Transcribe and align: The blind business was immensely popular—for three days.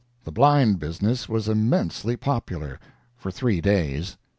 The 0.23 0.31
blind 0.31 0.79
business 0.79 1.29
was 1.29 1.47
immensely 1.47 2.17
popular—for 2.17 3.29
three 3.29 3.61
days. 3.61 4.17